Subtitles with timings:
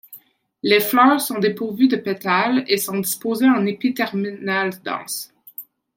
[0.63, 5.31] Les fleurs sont dépourvues de pétales et sont disposées en épi terminal dense.